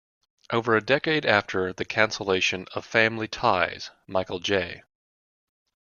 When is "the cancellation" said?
1.73-2.65